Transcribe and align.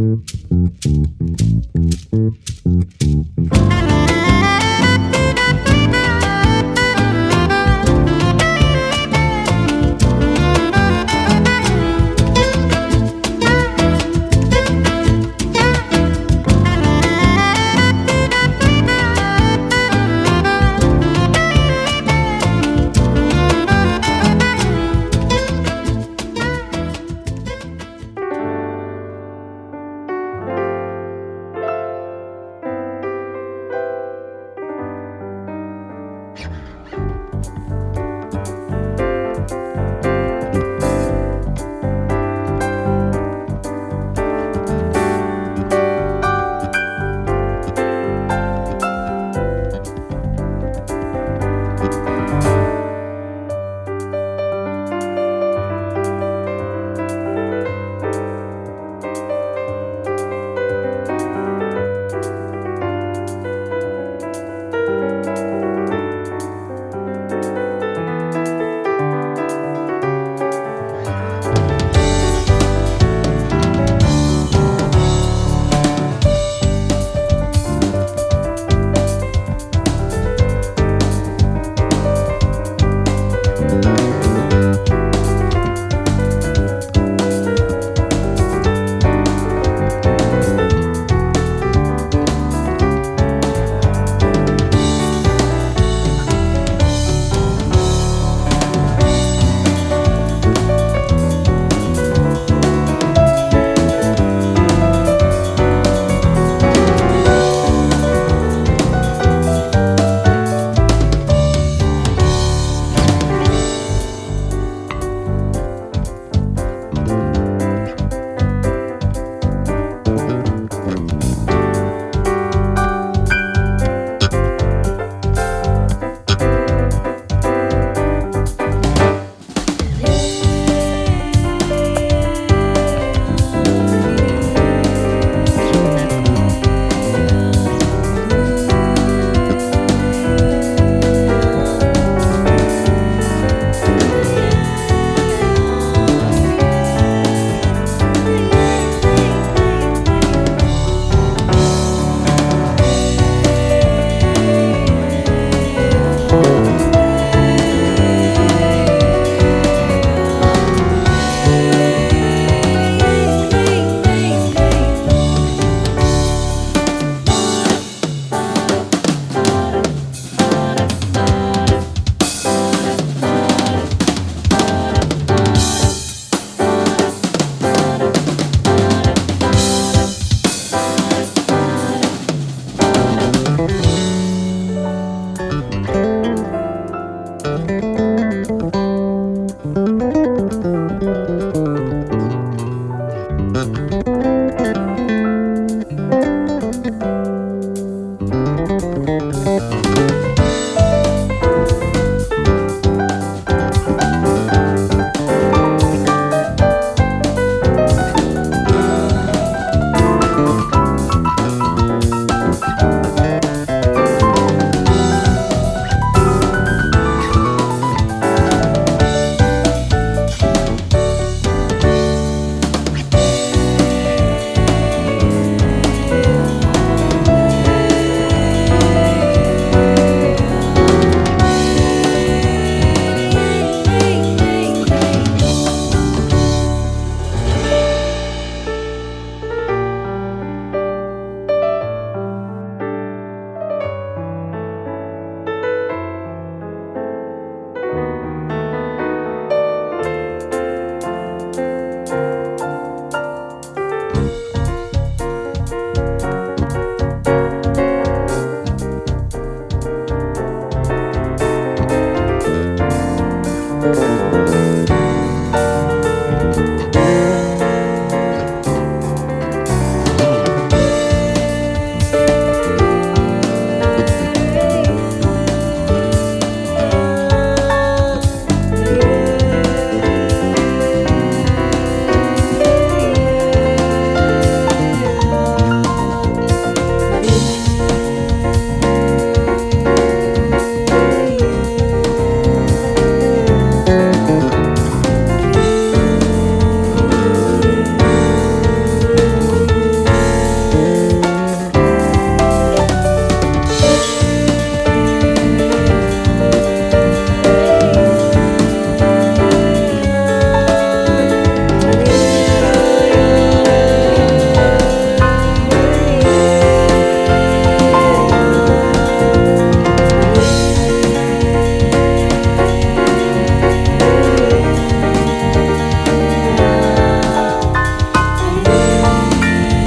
Mm-hmm. 0.00 0.59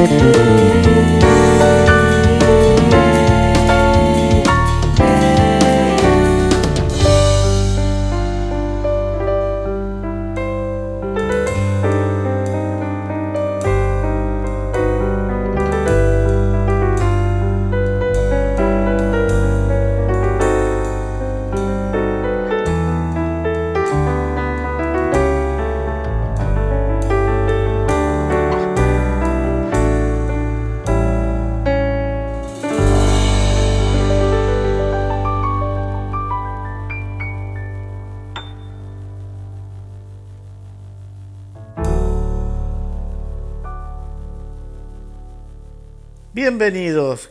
Música 0.04 0.73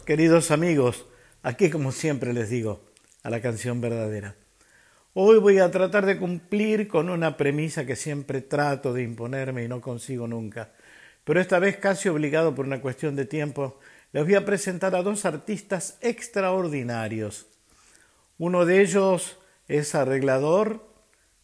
queridos 0.05 0.51
amigos, 0.51 1.07
aquí 1.43 1.71
como 1.71 1.93
siempre 1.93 2.33
les 2.33 2.51
digo, 2.51 2.85
a 3.23 3.31
la 3.31 3.41
canción 3.41 3.81
verdadera. 3.81 4.35
Hoy 5.15 5.39
voy 5.39 5.59
a 5.61 5.71
tratar 5.71 6.07
de 6.07 6.19
cumplir 6.19 6.89
con 6.89 7.09
una 7.09 7.37
premisa 7.37 7.87
que 7.87 7.95
siempre 7.95 8.41
trato 8.41 8.93
de 8.93 9.03
imponerme 9.03 9.63
y 9.63 9.69
no 9.69 9.81
consigo 9.81 10.27
nunca, 10.27 10.73
pero 11.25 11.41
esta 11.41 11.59
vez 11.61 11.77
casi 11.77 12.09
obligado 12.09 12.55
por 12.55 12.67
una 12.67 12.81
cuestión 12.81 13.15
de 13.15 13.27
tiempo, 13.27 13.79
les 14.13 14.25
voy 14.25 14.35
a 14.35 14.45
presentar 14.45 14.95
a 14.97 15.03
dos 15.03 15.25
artistas 15.25 15.99
extraordinarios. 16.01 17.47
Uno 18.39 18.67
de 18.67 18.81
ellos 18.81 19.39
es 19.69 19.95
arreglador, 19.95 20.85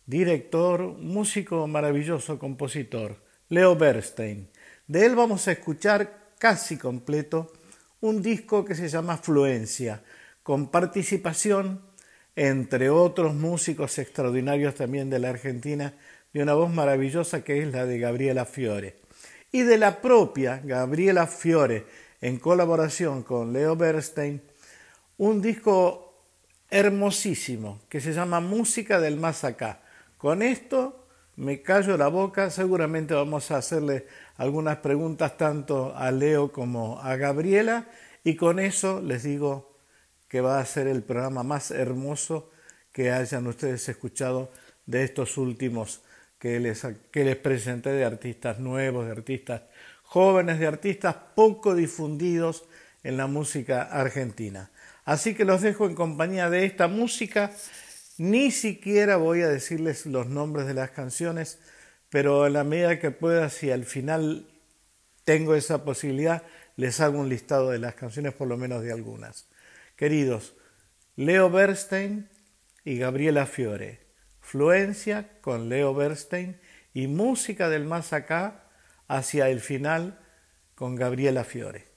director, 0.06 0.80
músico 0.80 1.66
maravilloso, 1.68 2.38
compositor, 2.38 3.22
Leo 3.48 3.76
Bernstein. 3.76 4.48
De 4.88 5.06
él 5.06 5.14
vamos 5.14 5.46
a 5.46 5.52
escuchar 5.52 6.32
casi 6.38 6.76
completo 6.76 7.52
un 8.00 8.22
disco 8.22 8.64
que 8.64 8.74
se 8.74 8.88
llama 8.88 9.16
Fluencia, 9.16 10.02
con 10.42 10.70
participación, 10.70 11.82
entre 12.36 12.90
otros 12.90 13.34
músicos 13.34 13.98
extraordinarios 13.98 14.74
también 14.74 15.10
de 15.10 15.18
la 15.18 15.30
Argentina, 15.30 15.94
de 16.32 16.42
una 16.42 16.54
voz 16.54 16.72
maravillosa 16.72 17.42
que 17.42 17.60
es 17.62 17.72
la 17.72 17.86
de 17.86 17.98
Gabriela 17.98 18.44
Fiore. 18.44 18.96
Y 19.50 19.62
de 19.62 19.78
la 19.78 20.00
propia 20.00 20.60
Gabriela 20.64 21.26
Fiore, 21.26 21.86
en 22.20 22.38
colaboración 22.38 23.22
con 23.22 23.52
Leo 23.52 23.76
Bernstein, 23.76 24.40
un 25.16 25.42
disco 25.42 26.14
hermosísimo 26.70 27.80
que 27.88 28.00
se 28.00 28.12
llama 28.12 28.40
Música 28.40 29.00
del 29.00 29.16
Más 29.16 29.44
Acá. 29.44 29.80
Con 30.16 30.42
esto 30.42 30.97
me 31.38 31.62
callo 31.62 31.96
la 31.96 32.08
boca, 32.08 32.50
seguramente 32.50 33.14
vamos 33.14 33.52
a 33.52 33.58
hacerle 33.58 34.08
algunas 34.38 34.78
preguntas 34.78 35.36
tanto 35.36 35.94
a 35.96 36.10
Leo 36.10 36.50
como 36.50 37.00
a 37.00 37.14
Gabriela 37.14 37.86
y 38.24 38.34
con 38.34 38.58
eso 38.58 39.00
les 39.00 39.22
digo 39.22 39.78
que 40.26 40.40
va 40.40 40.58
a 40.58 40.66
ser 40.66 40.88
el 40.88 41.04
programa 41.04 41.44
más 41.44 41.70
hermoso 41.70 42.50
que 42.92 43.12
hayan 43.12 43.46
ustedes 43.46 43.88
escuchado 43.88 44.50
de 44.86 45.04
estos 45.04 45.38
últimos 45.38 46.02
que 46.40 46.58
les, 46.58 46.84
que 47.12 47.24
les 47.24 47.36
presenté 47.36 47.92
de 47.92 48.04
artistas 48.04 48.58
nuevos, 48.58 49.06
de 49.06 49.12
artistas 49.12 49.62
jóvenes, 50.02 50.58
de 50.58 50.66
artistas 50.66 51.14
poco 51.36 51.76
difundidos 51.76 52.64
en 53.04 53.16
la 53.16 53.28
música 53.28 53.82
argentina. 53.82 54.70
Así 55.04 55.34
que 55.34 55.44
los 55.44 55.62
dejo 55.62 55.86
en 55.86 55.94
compañía 55.94 56.50
de 56.50 56.64
esta 56.64 56.88
música 56.88 57.52
ni 58.18 58.50
siquiera 58.50 59.16
voy 59.16 59.42
a 59.42 59.48
decirles 59.48 60.04
los 60.06 60.26
nombres 60.26 60.66
de 60.66 60.74
las 60.74 60.90
canciones, 60.90 61.58
pero 62.10 62.46
en 62.46 62.52
la 62.52 62.64
medida 62.64 62.98
que 62.98 63.10
pueda, 63.10 63.48
si 63.48 63.70
al 63.70 63.84
final 63.84 64.48
tengo 65.24 65.54
esa 65.54 65.84
posibilidad, 65.84 66.42
les 66.76 67.00
hago 67.00 67.18
un 67.18 67.28
listado 67.28 67.70
de 67.70 67.78
las 67.78 67.94
canciones, 67.94 68.34
por 68.34 68.48
lo 68.48 68.56
menos 68.56 68.82
de 68.82 68.92
algunas. 68.92 69.48
Queridos, 69.96 70.54
Leo 71.16 71.50
Bernstein 71.50 72.28
y 72.84 72.98
Gabriela 72.98 73.46
Fiore. 73.46 74.06
Fluencia 74.40 75.28
con 75.40 75.68
Leo 75.68 75.94
Bernstein 75.94 76.60
y 76.94 77.06
música 77.06 77.68
del 77.68 77.84
más 77.84 78.12
acá 78.12 78.64
hacia 79.08 79.48
el 79.48 79.60
final 79.60 80.18
con 80.74 80.94
Gabriela 80.94 81.44
Fiore. 81.44 81.87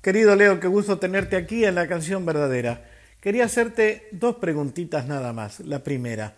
Querido 0.00 0.36
Leo, 0.36 0.60
qué 0.60 0.68
gusto 0.68 0.98
tenerte 0.98 1.34
aquí 1.34 1.64
en 1.64 1.74
la 1.74 1.88
canción 1.88 2.24
verdadera. 2.24 2.88
Quería 3.20 3.46
hacerte 3.46 4.08
dos 4.12 4.36
preguntitas 4.36 5.08
nada 5.08 5.32
más. 5.32 5.58
La 5.60 5.82
primera, 5.82 6.36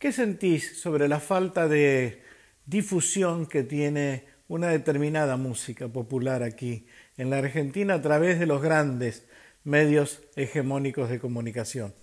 ¿qué 0.00 0.10
sentís 0.10 0.80
sobre 0.80 1.06
la 1.06 1.20
falta 1.20 1.68
de 1.68 2.22
difusión 2.66 3.46
que 3.46 3.62
tiene 3.62 4.24
una 4.48 4.68
determinada 4.68 5.36
música 5.36 5.86
popular 5.86 6.42
aquí 6.42 6.86
en 7.16 7.30
la 7.30 7.38
Argentina 7.38 7.94
a 7.94 8.02
través 8.02 8.40
de 8.40 8.46
los 8.46 8.60
grandes 8.60 9.22
medios 9.62 10.18
hegemónicos 10.34 11.08
de 11.08 11.20
comunicación? 11.20 11.94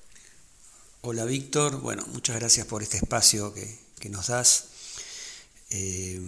Hola 1.02 1.26
Víctor, 1.26 1.82
bueno, 1.82 2.06
muchas 2.14 2.40
gracias 2.40 2.66
por 2.66 2.84
este 2.84 2.98
espacio 2.98 3.54
que, 3.54 4.10
nos 4.10 4.28
das. 4.28 4.70
Eh, 5.72 6.20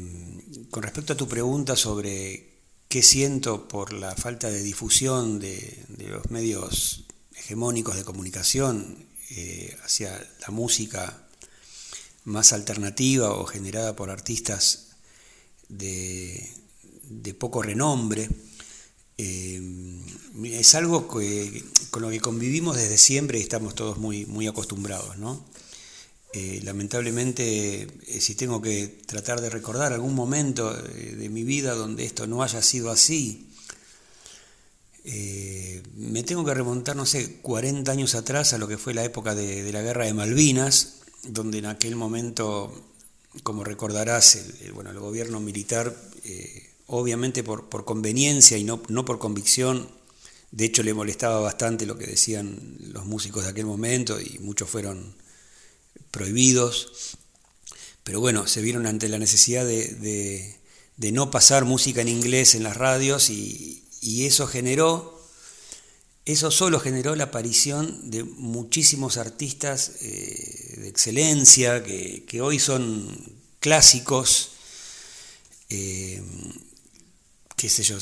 con 0.69 0.83
respecto 0.83 1.13
a 1.13 1.17
tu 1.17 1.27
pregunta 1.27 1.77
sobre 1.77 2.50
qué 2.91 3.01
siento 3.01 3.69
por 3.69 3.93
la 3.93 4.13
falta 4.17 4.51
de 4.51 4.61
difusión 4.61 5.39
de, 5.39 5.85
los 6.09 6.29
medios 6.29 7.05
hegemónicos 7.33 7.95
de 7.95 8.03
comunicación 8.03 9.07
eh, 9.29 9.77
hacia 9.85 10.11
la 10.41 10.49
música 10.49 11.25
más 12.25 12.51
alternativa 12.51 13.31
o 13.31 13.45
generada 13.45 13.95
por 13.95 14.09
artistas 14.09 14.89
de, 15.69 16.51
poco 17.39 17.63
renombre, 17.63 18.29
eh, 19.17 19.61
es 20.43 20.75
algo 20.75 21.07
con 21.07 22.01
lo 22.01 22.09
que 22.09 22.19
convivimos 22.19 22.75
desde 22.75 22.97
siempre 22.97 23.39
y 23.39 23.43
estamos 23.43 23.73
todos 23.73 23.99
muy, 23.99 24.25
muy 24.25 24.47
acostumbrados, 24.47 25.17
¿no? 25.17 25.45
Eh, 26.33 26.61
lamentablemente, 26.63 27.81
eh, 27.81 28.21
si 28.21 28.35
tengo 28.35 28.61
que 28.61 28.87
tratar 29.05 29.41
de 29.41 29.49
recordar 29.49 29.91
algún 29.91 30.15
momento 30.15 30.73
eh, 30.77 31.15
de 31.17 31.27
mi 31.27 31.43
vida 31.43 31.73
donde 31.73 32.05
esto 32.05 32.25
no 32.25 32.41
haya 32.41 32.61
sido 32.61 32.89
así, 32.89 33.47
me 35.95 36.21
tengo 36.23 36.45
que 36.45 36.53
remontar, 36.53 36.95
no 36.95 37.07
sé, 37.07 37.39
40 37.41 37.91
años 37.91 38.13
atrás 38.13 38.53
a 38.53 38.59
lo 38.59 38.67
que 38.67 38.77
fue 38.77 38.93
la 38.93 39.03
época 39.03 39.33
de, 39.33 39.71
la 39.71 39.81
guerra 39.81 40.05
de 40.05 40.13
Malvinas, 40.13 40.99
donde 41.23 41.57
en 41.57 41.65
aquel 41.65 41.95
momento, 41.95 42.71
como 43.41 43.63
recordarás, 43.63 44.35
el, 44.35 44.73
bueno, 44.73 44.91
el 44.91 44.99
gobierno 44.99 45.39
militar, 45.39 45.95
obviamente 46.85 47.43
por, 47.43 47.67
conveniencia 47.83 48.59
y 48.59 48.63
no 48.63 48.83
por 48.83 49.17
convicción, 49.17 49.89
de 50.51 50.65
hecho 50.65 50.83
le 50.83 50.93
molestaba 50.93 51.39
bastante 51.39 51.87
lo 51.87 51.97
que 51.97 52.05
decían 52.05 52.77
los 52.93 53.05
músicos 53.05 53.43
de 53.43 53.49
aquel 53.49 53.65
momento 53.65 54.21
y 54.21 54.37
muchos 54.39 54.69
fueron 54.69 55.15
prohibidos, 56.11 57.17
pero 58.03 58.19
bueno, 58.19 58.47
se 58.47 58.61
vieron 58.61 58.85
ante 58.85 59.09
la 59.09 59.19
necesidad 59.19 59.65
de, 59.65 60.59
no 60.97 61.31
pasar 61.31 61.65
música 61.65 62.01
en 62.01 62.07
inglés 62.07 62.55
en 62.55 62.63
las 62.63 62.77
radios 62.77 63.29
y, 63.29 63.77
eso 64.25 64.47
generó, 64.47 65.21
eso 66.25 66.49
solo 66.49 66.79
generó 66.79 67.15
la 67.15 67.25
aparición 67.25 68.09
de 68.09 68.23
muchísimos 68.23 69.17
artistas 69.17 69.91
eh, 70.01 70.75
de 70.77 70.87
excelencia 70.87 71.83
que, 71.83 72.41
hoy 72.41 72.59
son 72.59 73.07
clásicos. 73.59 74.49
Eh, 75.69 76.21
qué 77.55 77.69
sé 77.69 77.83
yo, 77.83 77.97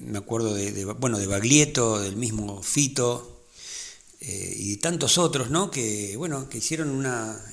me 0.00 0.16
acuerdo 0.16 0.54
de, 0.54 0.86
bueno, 0.86 1.18
de 1.18 1.26
Baglietto, 1.26 2.00
del 2.00 2.16
mismo 2.16 2.62
Fito, 2.62 3.31
eh, 4.24 4.54
y 4.56 4.76
tantos 4.76 5.18
otros, 5.18 5.50
¿no? 5.50 5.68
Que, 5.68 6.16
bueno, 6.16 6.48
que 6.48 6.58
hicieron 6.58 6.90
una, 6.90 7.44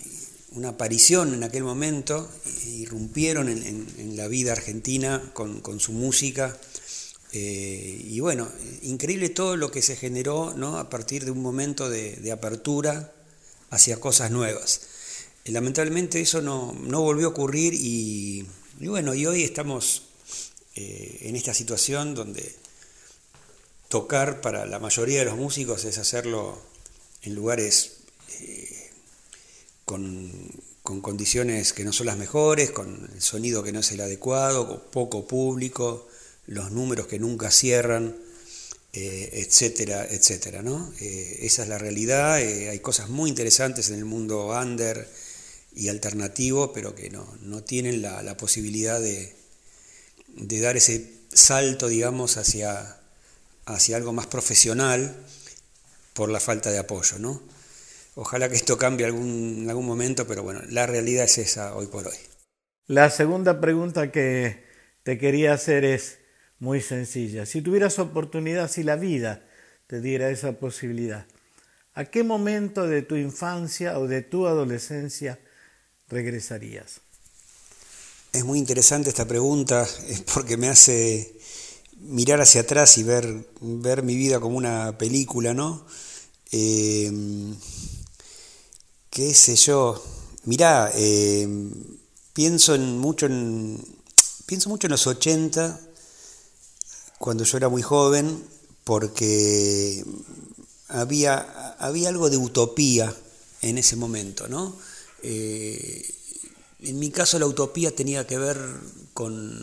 una 0.52 0.70
aparición 0.70 1.34
en 1.34 1.44
aquel 1.44 1.64
momento, 1.64 2.30
irrumpieron 2.68 3.50
en, 3.50 4.16
la 4.16 4.28
vida 4.28 4.52
argentina 4.52 5.32
con, 5.34 5.80
su 5.80 5.94
música. 5.94 6.56
Eh, 7.32 8.06
y 8.08 8.20
bueno, 8.20 8.48
increíble 8.84 9.30
todo 9.30 9.56
lo 9.56 9.72
que 9.72 9.82
se 9.82 9.96
generó 9.96 10.54
¿no? 10.56 10.78
a 10.78 10.90
partir 10.90 11.26
de 11.26 11.32
un 11.32 11.42
momento 11.42 11.90
de, 11.90 12.32
apertura 12.32 13.14
hacia 13.72 14.00
cosas 14.00 14.30
nuevas. 14.30 14.82
Eh, 15.46 15.52
lamentablemente 15.52 16.22
eso 16.22 16.44
no, 16.44 16.74
volvió 17.02 17.28
a 17.28 17.32
ocurrir 17.32 17.74
y, 17.74 18.46
bueno, 18.80 19.16
y 19.16 19.26
hoy 19.26 19.44
estamos 19.44 20.04
en 20.76 21.36
esta 21.36 21.54
situación 21.54 22.14
donde 22.14 22.56
tocar 23.90 24.40
para 24.40 24.66
la 24.66 24.80
mayoría 24.80 25.20
de 25.20 25.26
los 25.26 25.36
músicos 25.36 25.84
es 25.84 25.98
hacerlo 25.98 26.62
en 27.24 27.36
lugares 27.36 27.98
con, 29.90 30.32
condiciones 30.84 31.74
que 31.74 31.84
no 31.84 31.92
son 31.92 32.06
las 32.06 32.18
mejores, 32.18 32.70
con 32.70 33.10
el 33.14 33.22
sonido 33.22 33.64
que 33.64 33.72
no 33.72 33.80
es 33.80 33.92
el 33.92 34.02
adecuado, 34.02 34.68
con 34.68 34.82
poco 34.92 35.28
público, 35.28 36.08
los 36.46 36.72
números 36.72 37.08
que 37.08 37.18
nunca 37.18 37.50
cierran, 37.50 38.16
eh, 38.94 39.30
etcétera, 39.34 40.06
etcétera. 40.08 40.62
¿no? 40.62 40.94
Eh, 41.00 41.40
esa 41.42 41.64
es 41.64 41.70
la 41.70 41.80
realidad, 41.80 42.40
eh, 42.40 42.70
hay 42.70 42.80
cosas 42.80 43.10
muy 43.10 43.30
interesantes 43.30 43.90
en 43.90 43.96
el 43.96 44.06
mundo 44.06 44.48
under 44.50 45.08
y 45.76 45.90
alternativo, 45.90 46.72
pero 46.72 46.94
que 46.94 47.10
no, 47.10 47.64
tienen 47.64 48.04
la, 48.04 48.38
posibilidad 48.38 49.00
de, 49.00 49.36
de, 50.36 50.60
dar 50.60 50.78
ese 50.78 51.14
salto, 51.34 51.88
digamos, 51.88 52.38
hacia, 52.38 52.99
hacia 53.74 53.98
algo 53.98 54.14
más 54.14 54.28
profesional 54.28 55.16
por 56.14 56.30
la 56.30 56.40
falta 56.40 56.72
de 56.72 56.80
apoyo. 56.80 57.20
¿no? 57.20 57.42
Ojalá 58.16 58.50
que 58.50 58.56
esto 58.56 58.78
cambie 58.78 59.06
algún, 59.06 59.60
en 59.64 59.70
algún 59.70 59.86
momento, 59.86 60.28
pero 60.28 60.44
bueno, 60.44 60.62
la 60.70 60.86
realidad 60.86 61.26
es 61.26 61.38
esa 61.38 61.76
hoy 61.76 61.88
por 61.88 62.08
hoy. 62.08 62.18
La 62.88 63.10
segunda 63.10 63.62
pregunta 63.62 64.12
que 64.12 64.64
te 65.04 65.18
quería 65.18 65.54
hacer 65.54 65.86
es 65.86 66.20
muy 66.60 66.82
sencilla. 66.82 67.46
Si 67.46 67.62
tuvieras 67.62 68.00
oportunidad, 68.00 68.70
si 68.70 68.84
la 68.84 68.96
vida 68.96 69.46
te 69.88 70.02
diera 70.02 70.30
esa 70.30 70.54
posibilidad, 70.54 71.26
¿a 71.94 72.06
qué 72.06 72.24
momento 72.24 72.88
de 72.88 73.02
tu 73.02 73.16
infancia 73.16 73.98
o 74.00 74.08
de 74.08 74.22
tu 74.22 74.48
adolescencia 74.48 75.40
regresarías? 76.10 77.02
Es 78.34 78.44
muy 78.44 78.60
interesante 78.60 79.10
esta 79.10 79.28
pregunta, 79.28 79.88
es 80.08 80.22
porque 80.22 80.58
me 80.58 80.68
hace 80.68 81.39
mirar 82.00 82.42
hacia 82.42 82.62
atrás 82.62 82.98
y 82.98 83.04
ver, 83.04 83.50
ver 83.62 84.04
mi 84.04 84.16
vida 84.16 84.40
como 84.40 84.58
una 84.58 84.98
película, 84.98 85.54
¿no? 85.54 85.86
Eh, 86.52 87.12
qué 89.10 89.34
sé 89.34 89.56
yo, 89.56 90.02
mirá, 90.46 90.92
eh, 90.96 91.48
pienso, 92.34 92.76
en 92.76 92.98
mucho 92.98 93.26
en, 93.26 93.84
pienso 94.46 94.70
mucho 94.70 94.88
en 94.88 94.92
los 94.92 95.08
80, 95.08 95.80
cuando 97.18 97.44
yo 97.44 97.58
era 97.58 97.70
muy 97.70 97.82
joven, 97.82 98.44
porque 98.84 100.04
había, 100.88 101.76
había 101.80 102.10
algo 102.10 102.30
de 102.30 102.38
utopía 102.38 103.16
en 103.62 103.78
ese 103.78 103.96
momento, 103.96 104.48
¿no? 104.48 104.76
Eh, 105.22 106.16
en 106.82 106.98
mi 106.98 107.12
caso 107.12 107.38
la 107.40 107.46
utopía 107.46 107.94
tenía 107.94 108.26
que 108.26 108.38
ver 108.38 108.58
con, 109.14 109.62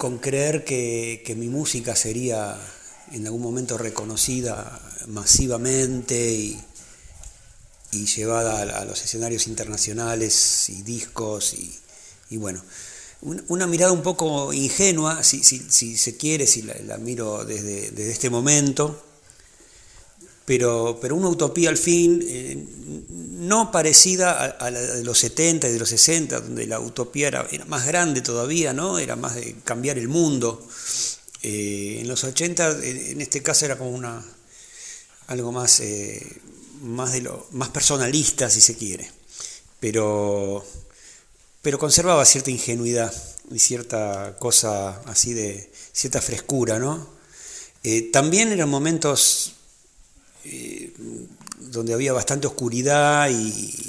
con 0.00 0.16
creer 0.16 0.64
que, 0.64 1.22
que 1.26 1.34
mi 1.34 1.48
música 1.48 1.94
sería 1.94 2.58
en 3.12 3.26
algún 3.26 3.42
momento 3.42 3.76
reconocida 3.76 4.80
masivamente 5.08 6.32
y, 6.32 6.58
y 7.92 8.06
llevada 8.06 8.62
a, 8.62 8.84
los 8.86 9.04
escenarios 9.04 9.46
internacionales 9.46 10.70
y 10.70 10.80
discos 10.80 11.54
y, 12.30 12.36
bueno, 12.38 12.62
una, 13.20 13.66
mirada 13.66 13.92
un 13.92 14.02
poco 14.02 14.54
ingenua, 14.54 15.22
si, 15.22 15.44
si, 15.44 15.98
se 15.98 16.16
quiere, 16.16 16.46
si 16.46 16.62
la, 16.62 16.96
miro 16.96 17.44
desde, 17.44 18.10
este 18.10 18.30
momento, 18.30 19.04
pero, 20.44 20.98
pero 21.00 21.14
una 21.14 21.28
utopía 21.28 21.68
al 21.68 21.76
fin, 21.76 22.24
eh, 22.26 22.56
no 23.38 23.70
parecida 23.70 24.46
a, 24.46 24.70
la 24.70 24.80
de 24.80 25.04
los 25.04 25.18
70 25.18 25.68
y 25.68 25.72
de 25.72 25.78
los 25.78 25.88
60, 25.88 26.40
donde 26.40 26.66
la 26.66 26.80
utopía 26.80 27.28
era, 27.28 27.46
era, 27.50 27.64
más 27.66 27.86
grande 27.86 28.20
todavía, 28.20 28.72
¿no? 28.72 28.98
era 28.98 29.16
más 29.16 29.34
de 29.36 29.56
cambiar 29.64 29.98
el 29.98 30.08
mundo. 30.08 30.66
Eh, 31.42 31.98
en 32.00 32.08
los 32.08 32.24
80, 32.24 32.78
en 32.82 33.20
este 33.20 33.42
caso, 33.42 33.64
era 33.64 33.78
como 33.78 33.90
una 33.90 34.22
algo 35.28 35.52
más 35.52 35.80
eh, 35.80 36.40
más, 36.82 37.12
de 37.12 37.22
lo, 37.22 37.46
más 37.52 37.68
personalista, 37.68 38.50
si 38.50 38.60
se 38.60 38.76
quiere, 38.76 39.10
pero, 39.78 40.64
pero 41.62 41.78
conservaba 41.78 42.24
cierta 42.24 42.50
ingenuidad 42.50 43.14
y 43.50 43.58
cierta 43.58 44.36
cosa 44.38 45.00
así 45.06 45.32
de 45.32 45.70
cierta 45.92 46.20
frescura, 46.20 46.78
¿no? 46.78 47.08
También 48.12 48.52
eran 48.52 48.68
momentos 48.68 49.54
eh, 50.44 50.92
donde 51.58 51.92
había 51.92 52.12
bastante 52.12 52.46
oscuridad 52.46 53.28
y, 53.30 53.88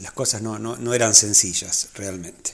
las 0.00 0.12
cosas 0.12 0.42
no, 0.42 0.94
eran 0.94 1.14
sencillas 1.14 1.88
realmente. 1.94 2.52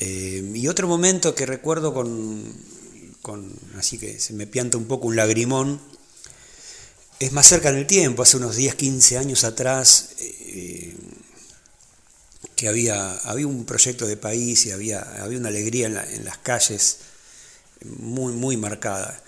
Eh, 0.00 0.52
y 0.54 0.68
otro 0.68 0.86
momento 0.86 1.34
que 1.34 1.46
recuerdo 1.46 1.94
con, 1.94 2.44
con, 3.22 3.52
así 3.78 3.98
que 3.98 4.20
se 4.20 4.34
me 4.34 4.46
pianta 4.46 4.76
un 4.76 4.84
poco 4.84 5.08
un 5.08 5.16
lagrimón, 5.16 5.80
es 7.18 7.32
más 7.32 7.46
cerca 7.46 7.70
en 7.70 7.76
el 7.76 7.86
tiempo, 7.86 8.22
hace 8.22 8.36
unos 8.36 8.56
10, 8.56 8.74
15 8.74 9.18
años 9.18 9.44
atrás, 9.44 10.10
eh, 10.18 10.94
que 12.54 12.68
había, 12.68 13.12
había 13.18 13.46
un 13.46 13.64
proyecto 13.64 14.06
de 14.06 14.16
país 14.16 14.66
y 14.66 14.70
había, 14.70 15.00
había 15.22 15.38
una 15.38 15.48
alegría 15.48 15.86
en, 15.86 16.24
las 16.24 16.38
calles 16.38 16.98
muy, 17.84 18.32
muy 18.32 18.56
marcada. 18.56 19.22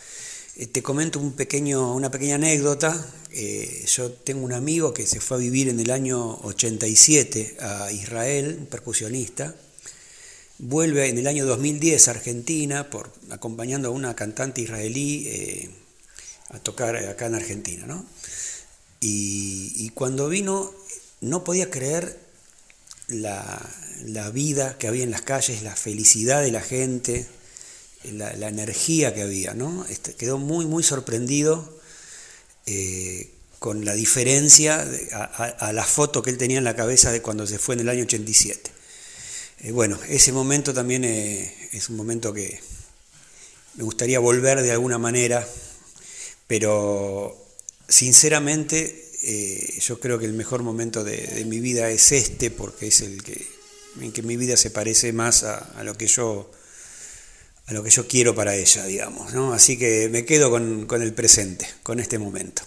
Eh, 0.58 0.66
te 0.66 0.82
comento 0.82 1.20
un 1.20 1.32
pequeño, 1.32 1.94
una 1.94 2.10
pequeña 2.10 2.34
anécdota. 2.34 2.92
Eh, 3.30 3.84
yo 3.86 4.10
tengo 4.10 4.44
un 4.44 4.52
amigo 4.52 4.92
que 4.92 5.06
se 5.06 5.20
fue 5.20 5.36
a 5.36 5.40
vivir 5.40 5.68
en 5.68 5.78
el 5.80 5.90
año 5.90 6.38
87 6.42 7.56
a 7.60 7.92
Israel, 7.92 8.56
un 8.60 8.66
percusionista. 8.66 9.54
Vuelve 10.58 11.08
en 11.08 11.18
el 11.18 11.28
año 11.28 11.46
2010 11.46 12.08
a 12.08 12.10
Argentina 12.10 12.90
por, 12.90 13.12
acompañando 13.30 13.88
a 13.88 13.92
una 13.92 14.16
cantante 14.16 14.60
israelí 14.60 15.70
a 16.50 16.58
tocar 16.58 16.96
acá 16.96 17.26
en 17.26 17.36
Argentina. 17.36 17.86
¿no? 17.86 18.04
Y, 19.00 19.90
cuando 19.90 20.28
vino 20.28 20.72
no 21.20 21.44
podía 21.44 21.70
creer 21.70 22.18
la, 23.06 23.60
vida 24.32 24.76
que 24.78 24.88
había 24.88 25.04
en 25.04 25.10
las 25.10 25.22
calles, 25.22 25.62
la 25.62 25.76
felicidad 25.76 26.42
de 26.42 26.50
la 26.50 26.60
gente, 26.60 27.26
la, 28.12 28.48
energía 28.48 29.14
que 29.14 29.22
había, 29.22 29.54
¿no? 29.54 29.84
Este, 29.88 30.14
quedó 30.14 30.38
muy, 30.38 30.66
muy 30.66 30.82
sorprendido 30.82 31.78
eh, 32.66 33.30
con 33.58 33.84
la 33.84 33.94
diferencia 33.94 34.86
a, 35.12 35.72
la 35.72 35.84
foto 35.84 36.22
que 36.22 36.30
él 36.30 36.38
tenía 36.38 36.58
en 36.58 36.64
la 36.64 36.76
cabeza 36.76 37.10
de 37.10 37.22
cuando 37.22 37.46
se 37.46 37.58
fue 37.58 37.74
en 37.74 37.80
el 37.80 37.88
año 37.88 38.04
87. 38.04 38.70
Eh, 39.60 39.72
bueno, 39.72 39.98
ese 40.08 40.32
momento 40.32 40.72
también 40.72 41.04
eh, 41.04 41.68
es 41.72 41.88
un 41.88 41.96
momento 41.96 42.32
que 42.32 42.60
me 43.74 43.84
gustaría 43.84 44.20
volver 44.20 44.62
de 44.62 44.72
alguna 44.72 44.98
manera, 44.98 45.46
pero 46.46 47.36
sinceramente, 47.88 49.04
yo 49.80 49.98
creo 49.98 50.18
que 50.18 50.26
el 50.26 50.32
mejor 50.32 50.62
momento 50.62 51.04
de, 51.04 51.44
mi 51.46 51.60
vida 51.60 51.90
es 51.90 52.12
este, 52.12 52.50
porque 52.50 52.88
es 52.88 53.00
el 53.00 53.22
que 53.22 53.58
en 54.00 54.12
que 54.12 54.22
mi 54.22 54.36
vida 54.36 54.56
se 54.56 54.70
parece 54.70 55.12
más 55.12 55.42
a, 55.44 55.82
lo 55.82 55.96
que 55.96 56.06
yo 56.06 56.50
a 57.68 57.74
lo 57.74 57.82
que 57.82 57.90
yo 57.90 58.08
quiero 58.08 58.34
para 58.34 58.56
ella, 58.56 58.84
digamos. 58.84 59.34
¿no? 59.34 59.52
Así 59.52 59.78
que 59.78 60.08
me 60.10 60.24
quedo 60.24 60.50
con, 60.50 60.86
con 60.86 61.02
el 61.02 61.12
presente, 61.12 61.68
con 61.82 62.00
este 62.00 62.18
momento. 62.18 62.62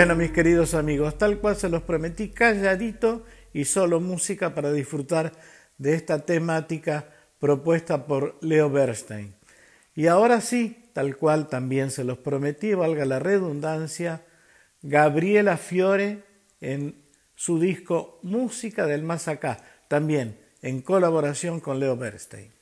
Bueno, 0.00 0.16
mis 0.16 0.30
queridos 0.30 0.72
amigos, 0.72 1.18
tal 1.18 1.40
cual 1.40 1.56
se 1.56 1.68
los 1.68 1.82
prometí, 1.82 2.30
calladito 2.30 3.26
y 3.52 3.66
solo 3.66 4.00
música 4.00 4.54
para 4.54 4.72
disfrutar 4.72 5.32
de 5.76 5.92
esta 5.92 6.24
temática 6.24 7.10
propuesta 7.38 8.06
por 8.06 8.38
Leo 8.40 8.70
Bernstein. 8.70 9.34
Y 9.94 10.06
ahora 10.06 10.40
sí, 10.40 10.88
tal 10.94 11.18
cual 11.18 11.48
también 11.48 11.90
se 11.90 12.04
los 12.04 12.16
prometí, 12.16 12.72
valga 12.72 13.04
la 13.04 13.18
redundancia, 13.18 14.22
Gabriela 14.80 15.58
Fiore 15.58 16.24
en 16.62 17.04
su 17.34 17.60
disco 17.60 18.20
Música 18.22 18.86
del 18.86 19.02
Más 19.02 19.28
Acá, 19.28 19.58
también 19.86 20.40
en 20.62 20.80
colaboración 20.80 21.60
con 21.60 21.78
Leo 21.78 21.98
Bernstein. 21.98 22.59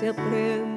se 0.00 0.08
aprende. 0.08 0.69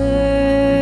earth. 0.00 0.79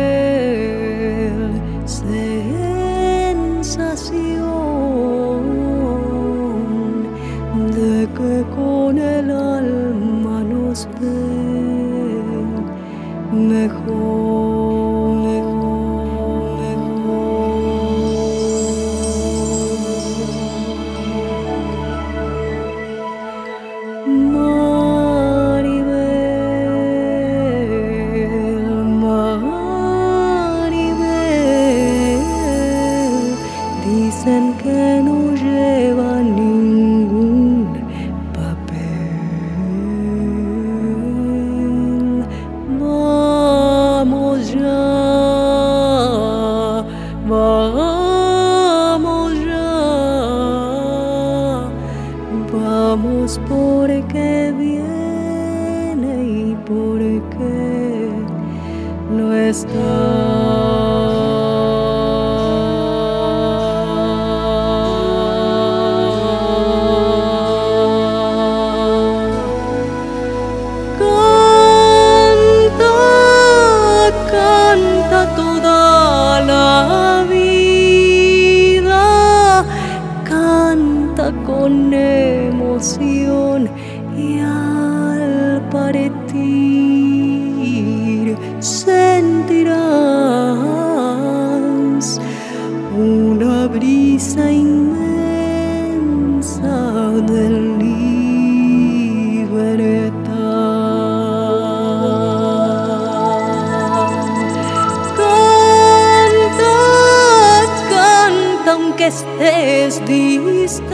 Estés 109.09 109.93
distante, 110.05 110.85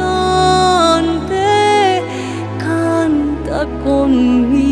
canta 2.57 3.67
conmigo, 3.83 4.64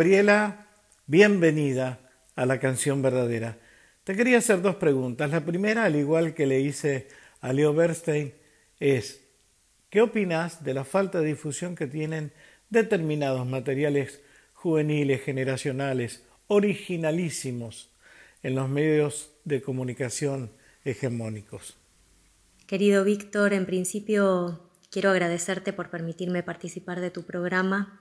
Gabriela, 0.00 0.66
bienvenida 1.06 2.00
a 2.34 2.46
la 2.46 2.58
canción 2.58 3.02
verdadera. 3.02 3.58
Te 4.02 4.16
quería 4.16 4.38
hacer 4.38 4.62
dos 4.62 4.76
preguntas. 4.76 5.30
La 5.30 5.44
primera, 5.44 5.84
al 5.84 5.94
igual 5.94 6.32
que 6.32 6.46
le 6.46 6.58
hice 6.58 7.08
a 7.42 7.52
Leo 7.52 7.74
Bernstein, 7.74 8.32
es, 8.78 9.20
¿qué 9.90 10.00
opinas 10.00 10.64
de 10.64 10.72
la 10.72 10.84
falta 10.84 11.20
de 11.20 11.26
difusión 11.26 11.76
que 11.76 11.86
tienen 11.86 12.32
determinados 12.70 13.46
materiales 13.46 14.22
juveniles, 14.54 15.20
generacionales, 15.20 16.24
originalísimos 16.46 17.90
en 18.42 18.54
los 18.54 18.70
medios 18.70 19.32
de 19.44 19.60
comunicación 19.60 20.50
hegemónicos? 20.82 21.76
Querido 22.66 23.04
Víctor, 23.04 23.52
en 23.52 23.66
principio 23.66 24.62
quiero 24.90 25.10
agradecerte 25.10 25.74
por 25.74 25.90
permitirme 25.90 26.42
participar 26.42 27.00
de 27.00 27.10
tu 27.10 27.24
programa 27.24 28.00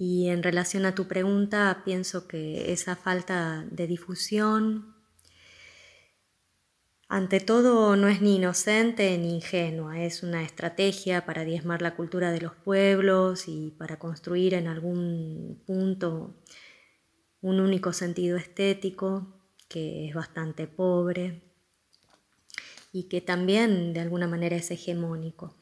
y 0.00 0.28
en 0.28 0.44
relación 0.44 0.86
a 0.86 0.94
tu 0.94 1.08
pregunta, 1.08 1.82
pienso 1.84 2.28
que 2.28 2.72
esa 2.72 2.94
falta 2.94 3.66
de 3.72 3.88
difusión, 3.88 4.94
ante 7.08 7.40
todo, 7.40 7.96
no 7.96 8.06
es 8.06 8.22
ni 8.22 8.36
inocente 8.36 9.18
ni 9.18 9.34
ingenua, 9.34 10.00
es 10.00 10.22
una 10.22 10.44
estrategia 10.44 11.26
para 11.26 11.44
diezmar 11.44 11.82
la 11.82 11.96
cultura 11.96 12.30
de 12.30 12.40
los 12.40 12.54
pueblos 12.54 13.48
y 13.48 13.74
para 13.76 13.98
construir 13.98 14.54
en 14.54 14.68
algún 14.68 15.64
punto 15.66 16.44
un 17.40 17.58
único 17.58 17.92
sentido 17.92 18.36
estético 18.36 19.42
que 19.66 20.06
es 20.06 20.14
bastante 20.14 20.68
pobre 20.68 21.42
y 22.92 23.08
que 23.08 23.20
también 23.20 23.92
de 23.94 24.00
alguna 24.00 24.28
manera 24.28 24.54
es 24.54 24.70
hegemónico. 24.70 25.57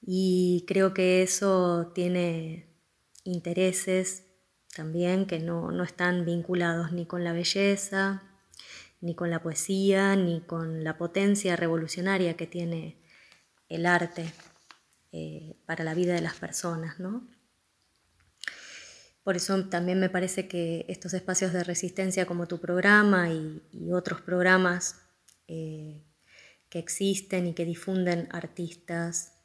Y 0.00 0.64
creo 0.66 0.94
que 0.94 1.22
eso 1.22 1.92
tiene 1.94 2.68
intereses 3.24 4.24
también 4.74 5.26
que 5.26 5.38
no, 5.38 5.82
están 5.82 6.24
vinculados 6.24 6.92
ni 6.92 7.06
con 7.06 7.24
la 7.24 7.32
belleza, 7.32 8.22
ni 9.00 9.14
con 9.14 9.30
la 9.30 9.42
poesía, 9.42 10.14
ni 10.16 10.40
con 10.40 10.84
la 10.84 10.96
potencia 10.96 11.56
revolucionaria 11.56 12.36
que 12.36 12.46
tiene 12.46 12.96
el 13.68 13.86
arte 13.86 14.32
eh, 15.12 15.56
para 15.66 15.84
la 15.84 15.94
vida 15.94 16.14
de 16.14 16.20
las 16.20 16.34
personas, 16.34 17.00
¿no? 17.00 17.28
Por 19.24 19.36
eso 19.36 19.62
también 19.68 20.00
me 20.00 20.08
parece 20.08 20.48
que 20.48 20.86
estos 20.88 21.12
espacios 21.12 21.52
de 21.52 21.62
resistencia 21.62 22.24
como 22.24 22.46
tu 22.46 22.60
programa 22.60 23.30
y, 23.30 23.62
otros 23.92 24.20
programas 24.22 25.02
eh, 25.48 26.02
que 26.68 26.78
existen 26.78 27.46
y 27.46 27.54
que 27.54 27.64
difunden 27.64 28.28
artistas 28.30 29.37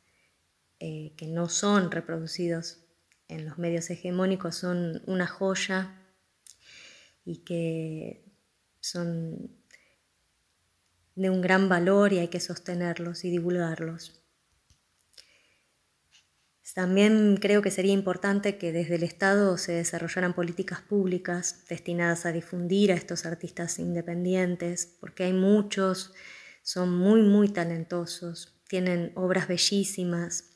eh, 0.86 1.14
que 1.16 1.28
no 1.28 1.48
son 1.48 1.92
reproducidos 1.92 2.80
en 3.30 3.46
los 3.46 3.58
medios 3.58 3.90
hegemónicos 3.90 4.56
son 4.56 5.02
una 5.06 5.28
joya 5.28 5.98
y 7.24 7.46
que 7.46 8.26
son 8.82 9.64
de 11.16 11.30
un 11.30 11.40
gran 11.40 11.70
valor 11.70 12.12
y 12.12 12.20
hay 12.20 12.28
que 12.28 12.42
sostenerlos 12.42 13.24
y 13.24 13.30
divulgarlos. 13.30 14.22
También 16.76 17.38
creo 17.38 17.62
que 17.62 17.72
sería 17.72 17.94
importante 17.94 18.58
que 18.58 18.74
desde 18.74 18.96
el 18.96 19.04
Estado 19.04 19.58
se 19.58 19.72
desarrollaran 19.72 20.34
políticas 20.34 20.82
públicas 20.82 21.64
destinadas 21.70 22.26
a 22.26 22.34
difundir 22.34 22.92
a 22.92 22.96
estos 22.96 23.26
artistas 23.26 23.80
independientes, 23.80 24.98
porque 25.00 25.24
hay 25.24 25.34
muchos, 25.34 26.12
son 26.62 26.94
muy, 26.94 27.22
muy 27.22 27.48
talentosos, 27.48 28.60
tienen 28.68 29.14
obras 29.16 29.48
bellísimas, 29.48 30.53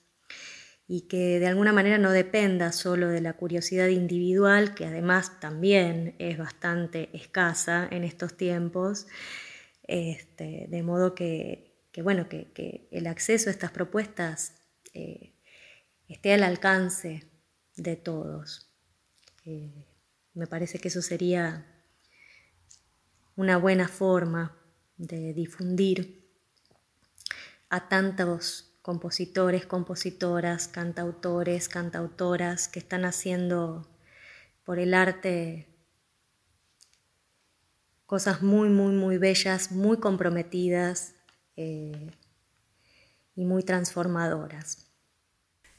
y 0.88 1.02
que 1.02 1.40
de 1.40 1.48
alguna 1.48 1.74
manera 1.74 1.98
no 1.98 2.12
dependa 2.12 2.72
solo 2.72 3.10
de 3.10 3.20
la 3.20 3.34
curiosidad 3.34 3.88
individual, 3.88 4.74
que 4.74 4.86
además 4.86 5.40
también 5.42 6.16
es 6.18 6.38
bastante 6.38 7.10
escasa 7.14 7.88
en 7.92 8.06
estos 8.06 8.38
tiempos, 8.38 9.08
este, 9.84 10.68
de 10.70 10.84
modo 10.84 11.14
que, 11.14 11.76
bueno, 12.02 12.30
que, 12.30 12.88
el 12.92 13.08
acceso 13.08 13.50
a 13.50 13.52
estas 13.52 13.72
propuestas 13.72 14.54
eh, 14.94 15.34
esté 16.08 16.34
al 16.34 16.44
alcance 16.44 17.24
de 17.76 17.98
todos. 17.98 18.72
Eh, 19.46 19.86
me 20.34 20.48
parece 20.48 20.80
que 20.80 20.88
eso 20.88 21.02
sería 21.02 21.66
una 23.36 23.58
buena 23.58 23.90
forma 23.90 24.58
de 24.98 25.34
difundir 25.34 26.32
a 27.70 27.90
tantos 27.90 28.67
compositores, 28.88 29.66
compositoras, 29.66 30.70
cantautores, 30.70 31.68
cantautoras 31.68 32.70
que 32.70 32.80
están 32.80 33.04
haciendo 33.04 33.86
por 34.64 34.80
el 34.80 34.94
arte 34.94 35.68
cosas 38.06 38.42
muy, 38.42 38.70
muy, 38.70 38.94
muy 38.94 39.18
bellas, 39.18 39.74
muy 39.74 39.98
comprometidas 39.98 41.16
eh, 41.58 42.12
y 43.36 43.44
muy 43.44 43.64
transformadoras. 43.64 44.88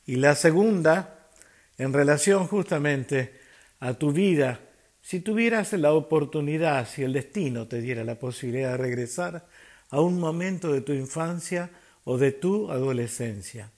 Y 0.04 0.16
la 0.16 0.34
segunda, 0.34 1.30
en 1.78 1.94
relación 1.94 2.46
justamente 2.46 3.40
a 3.80 3.94
tu 3.94 4.12
vida, 4.12 4.60
si 5.00 5.20
tuvieras 5.20 5.72
la 5.72 5.94
oportunidad, 5.94 6.86
si 6.86 7.04
el 7.04 7.14
destino 7.14 7.68
te 7.68 7.80
diera 7.80 8.04
la 8.04 8.18
posibilidad 8.18 8.72
de 8.72 8.76
regresar 8.76 9.46
a 9.88 9.98
un 10.02 10.20
momento 10.20 10.70
de 10.70 10.82
tu 10.82 10.92
infancia, 10.92 11.70
o 12.10 12.16
de 12.16 12.32
tu 12.32 12.70
adolescencia, 12.70 13.70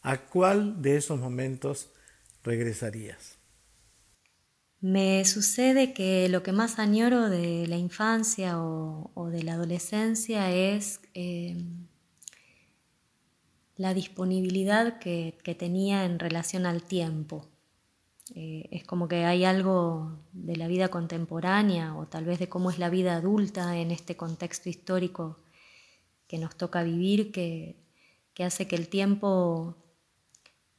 ¿a 0.00 0.16
cuál 0.16 0.80
de 0.80 0.96
esos 0.96 1.20
momentos 1.20 1.90
regresarías? 2.42 3.36
Me 4.80 5.22
sucede 5.26 5.92
que 5.92 6.30
lo 6.30 6.42
que 6.42 6.52
más 6.52 6.78
añoro 6.78 7.28
de 7.28 7.66
la 7.66 7.76
infancia 7.76 8.58
o, 8.62 9.28
de 9.30 9.42
la 9.42 9.52
adolescencia 9.52 10.50
es 10.50 11.02
eh, 11.12 11.62
la 13.76 13.92
disponibilidad 13.92 14.98
que, 14.98 15.34
tenía 15.58 16.06
en 16.06 16.18
relación 16.18 16.64
al 16.64 16.82
tiempo. 16.82 17.46
Eh, 18.34 18.68
es 18.70 18.84
como 18.84 19.06
que 19.06 19.26
hay 19.26 19.44
algo 19.44 20.18
de 20.32 20.56
la 20.56 20.66
vida 20.66 20.88
contemporánea 20.88 21.94
o 21.94 22.06
tal 22.06 22.24
vez 22.24 22.38
de 22.38 22.48
cómo 22.48 22.70
es 22.70 22.78
la 22.78 22.88
vida 22.88 23.16
adulta 23.16 23.76
en 23.76 23.90
este 23.90 24.16
contexto 24.16 24.70
histórico 24.70 25.36
que 26.30 26.38
nos 26.38 26.54
toca 26.54 26.84
vivir 26.84 27.32
que, 27.32 27.74
hace 28.38 28.68
que 28.68 28.76
el 28.76 28.88
tiempo 28.88 29.74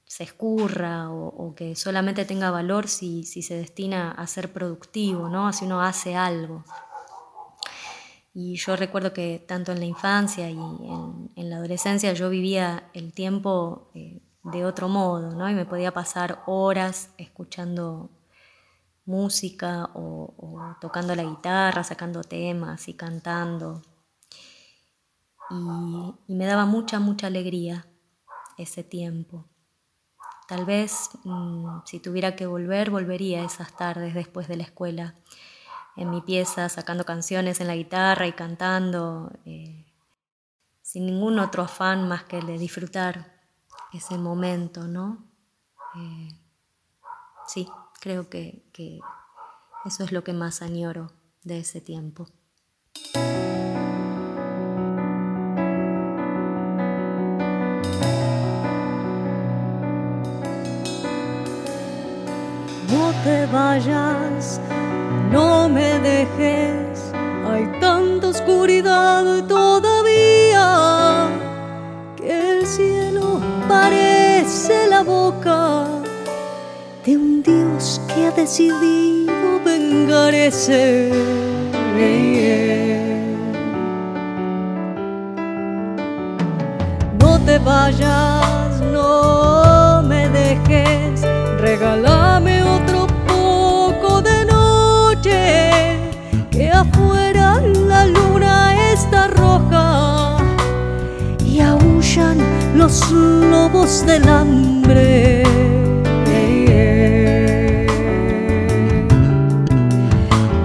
se 0.05 0.23
escurra 0.23 1.11
o, 1.11 1.53
que 1.55 1.75
solamente 1.75 2.23
tenga 2.23 2.49
valor 2.49 2.87
si, 2.87 3.23
se 3.25 3.55
destina 3.55 4.11
a 4.11 4.25
ser 4.27 4.53
productivo, 4.53 5.27
¿no? 5.27 5.51
si 5.51 5.65
uno 5.65 5.81
hace 5.81 6.15
algo. 6.15 6.63
Y 8.33 8.55
yo 8.55 8.77
recuerdo 8.77 9.11
que 9.11 9.43
tanto 9.45 9.73
en 9.73 9.79
la 9.79 9.85
infancia 9.85 10.49
y 10.49 10.55
en, 10.55 11.49
la 11.49 11.57
adolescencia 11.57 12.13
yo 12.13 12.29
vivía 12.29 12.89
el 12.93 13.11
tiempo 13.11 13.91
eh, 13.93 14.21
de 14.45 14.63
otro 14.63 14.87
modo, 14.87 15.35
¿no? 15.35 15.49
Y 15.49 15.53
me 15.53 15.65
podía 15.65 15.91
pasar 15.91 16.41
horas 16.47 17.09
escuchando 17.17 18.09
música 19.05 19.89
o, 19.93 20.33
tocando 20.79 21.13
la 21.13 21.23
guitarra, 21.23 21.83
sacando 21.83 22.23
temas 22.23 22.87
y 22.87 22.93
cantando 22.93 23.81
y, 26.27 26.33
me 26.33 26.45
daba 26.45 26.65
mucha, 26.65 26.99
mucha 26.99 27.27
alegría 27.27 27.85
ese 28.57 28.83
tiempo. 28.83 29.45
Tal 30.47 30.65
vez 30.65 31.09
mm, 31.23 31.79
si 31.85 31.99
tuviera 31.99 32.35
que 32.35 32.45
volver, 32.45 32.89
volvería 32.89 33.43
esas 33.43 33.75
tardes 33.75 34.13
después 34.13 34.47
de 34.47 34.57
la 34.57 34.63
escuela, 34.63 35.15
en 35.97 36.09
mi 36.09 36.21
pieza, 36.21 36.69
sacando 36.69 37.05
canciones 37.05 37.59
en 37.59 37.67
la 37.67 37.75
guitarra 37.75 38.27
y 38.27 38.33
cantando, 38.33 39.31
eh, 39.45 39.85
sin 40.81 41.05
ningún 41.05 41.39
otro 41.39 41.63
afán 41.63 42.07
más 42.07 42.23
que 42.23 42.37
el 42.37 42.47
de 42.47 42.57
disfrutar 42.57 43.41
ese 43.91 44.17
momento, 44.17 44.87
¿no? 44.87 45.25
Eh, 45.95 46.29
sí, 47.45 47.67
creo 47.99 48.29
que 48.29 48.63
eso 49.85 50.03
es 50.03 50.11
lo 50.11 50.23
que 50.23 50.33
más 50.33 50.61
añoro 50.61 51.11
de 51.43 51.59
ese 51.59 51.81
tiempo. 51.81 52.27
Te 63.23 63.45
vayas, 63.47 64.59
no 65.31 65.69
me 65.69 65.99
dejes, 65.99 67.13
hay 67.47 67.65
tanta 67.79 68.29
oscuridad 68.29 69.43
todavía 69.47 71.27
que 72.15 72.51
el 72.51 72.65
cielo 72.65 73.39
parece 73.67 74.87
la 74.89 75.01
boca 75.03 75.85
de 77.05 77.17
un 77.17 77.43
Dios 77.43 78.01
que 78.07 78.27
ha 78.27 78.31
decidido 78.31 79.59
vengar 79.63 80.33
ese. 80.33 81.11
No 87.19 87.39
te 87.45 87.59
vayas, 87.59 88.81
no 88.91 90.01
me 90.03 90.27
dejes. 90.29 91.01
Y 91.63 92.50
los 102.81 103.11
lobos 103.11 104.03
del 104.07 104.27
hambre. 104.27 105.43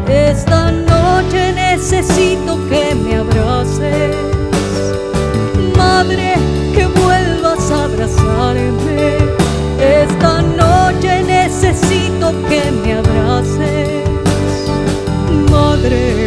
Esta 0.09 0.73
noche 0.73 1.53
necesito 1.53 2.59
que 2.71 2.95
me 2.95 3.17
abraces, 3.17 4.17
madre, 5.77 6.37
que 6.75 6.87
vuelvas 7.03 7.71
a 7.71 7.85
abrazarme. 7.85 9.19
Esta 9.79 10.41
noche 10.41 11.23
necesito 11.23 12.33
que 12.49 12.63
me 12.83 12.95
abraces, 12.95 13.89
madre. 15.51 16.26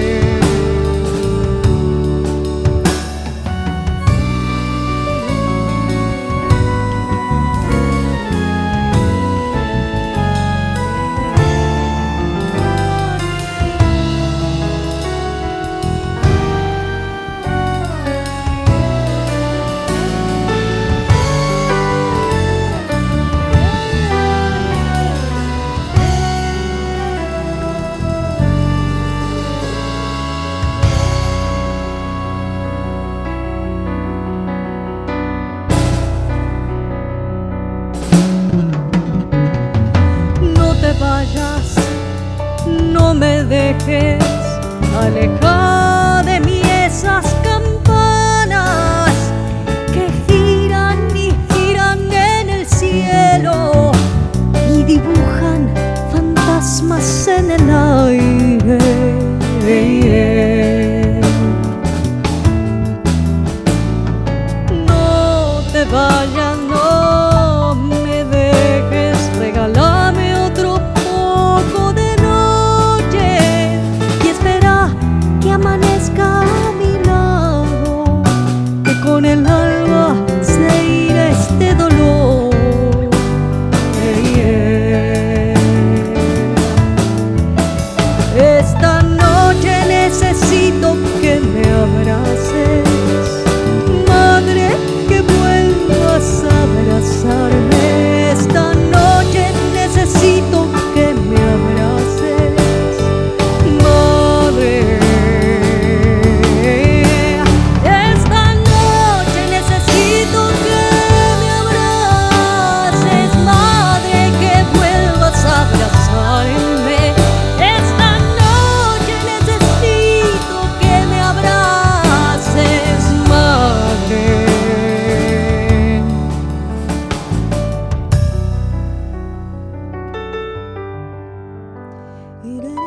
It 132.52 132.78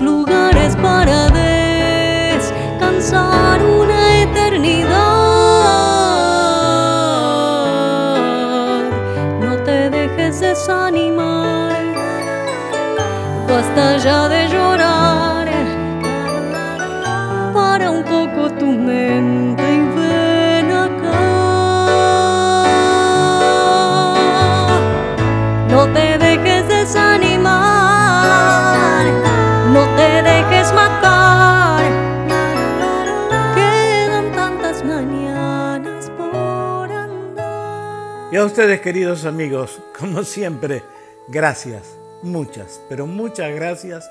lugares 0.00 0.76
para 0.76 1.28
descansar 2.36 3.62
una 3.62 4.22
eternidad. 4.22 4.96
No 9.40 9.56
te 9.64 9.90
dejes 9.90 10.40
desanimar, 10.40 11.72
basta 13.48 13.96
ya 13.98 14.28
de 14.28 14.45
ustedes, 38.46 38.80
queridos 38.80 39.24
amigos, 39.24 39.82
como 39.98 40.22
siempre, 40.22 40.82
gracias, 41.26 41.82
muchas, 42.22 42.80
pero 42.88 43.06
muchas 43.06 43.52
gracias 43.52 44.08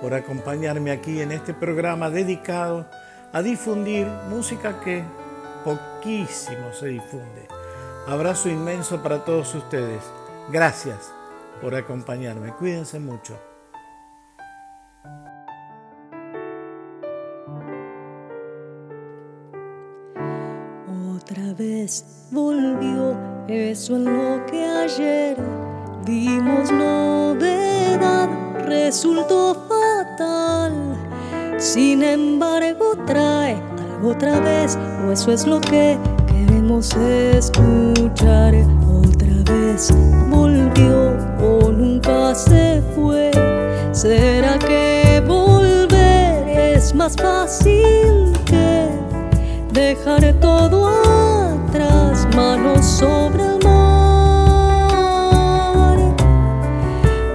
por 0.00 0.14
acompañarme 0.14 0.92
aquí 0.92 1.20
en 1.20 1.32
este 1.32 1.52
programa 1.52 2.08
dedicado 2.08 2.86
a 3.32 3.42
difundir 3.42 4.06
música 4.30 4.80
que 4.80 5.02
poquísimo 5.64 6.72
se 6.72 6.86
difunde. 6.88 7.48
Abrazo 8.06 8.48
inmenso 8.48 9.02
para 9.02 9.24
todos 9.24 9.52
ustedes. 9.54 10.02
Gracias 10.50 11.12
por 11.60 11.74
acompañarme. 11.74 12.52
Cuídense 12.52 13.00
mucho. 13.00 13.36
Otra 21.16 21.54
vez 21.54 22.28
volvió 22.30 23.31
eso 23.48 23.96
en 23.96 24.04
lo 24.04 24.46
que 24.46 24.64
ayer 24.64 25.36
vimos 26.04 26.70
novedad, 26.70 28.28
resultó 28.66 29.56
fatal. 29.68 30.72
Sin 31.58 32.02
embargo, 32.02 32.94
trae 33.06 33.56
algo 33.94 34.10
otra 34.10 34.40
vez, 34.40 34.78
o 35.06 35.12
eso 35.12 35.32
es 35.32 35.46
lo 35.46 35.60
que 35.60 35.98
queremos 36.26 36.94
escuchar. 36.96 38.54
Otra 39.04 39.52
vez 39.52 39.92
volvió 40.28 41.16
o 41.40 41.72
nunca 41.72 42.34
se 42.34 42.82
fue. 42.94 43.30
¿Será 43.92 44.58
que 44.58 45.22
volver 45.26 46.48
es 46.48 46.94
más 46.94 47.16
fácil 47.16 48.32
que 48.44 48.88
dejar 49.72 50.32
todo 50.40 50.88
atrás, 50.88 52.11
manos 52.34 52.84
sobre 52.84 53.42
el 53.44 53.58
mar? 53.64 54.78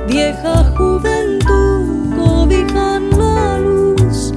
Vieja 0.08 0.64
juventud 0.78 2.16
cobijan 2.16 3.10
la 3.18 3.60
luz, 3.60 4.34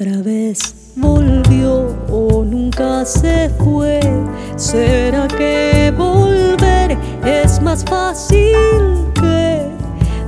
Otra 0.00 0.22
vez 0.22 0.60
volvió 0.94 1.88
o 2.08 2.44
nunca 2.44 3.04
se 3.04 3.50
fue. 3.58 3.98
¿Será 4.54 5.26
que 5.26 5.92
volver 5.98 6.96
es 7.24 7.60
más 7.60 7.84
fácil 7.84 8.54
que 9.12 9.66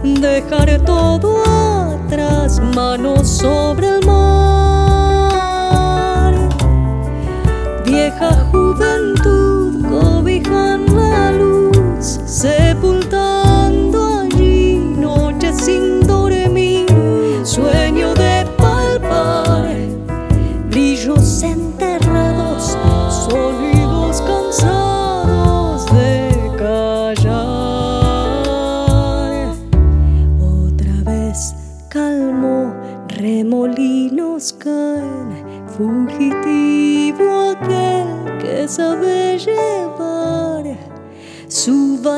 dejar 0.02 0.84
todo 0.84 1.44
atrás, 1.44 2.60
manos 2.74 3.28
sobre 3.28 3.90
el 3.90 3.99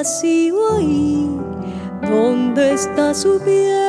vacío 0.03 0.57
ahí, 0.77 1.31
donde 2.11 2.73
está 2.73 3.15
su 3.15 3.39
piel. 3.39 3.82